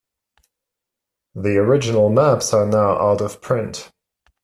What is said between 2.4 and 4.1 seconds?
are now out of print.